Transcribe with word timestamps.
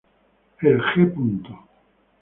El 0.71 0.81
G.·. 0.95 1.55